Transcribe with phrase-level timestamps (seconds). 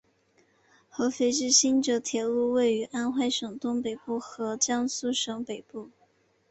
[0.89, 5.91] 合肥至新沂铁路位于安徽省东北部和江苏省北部。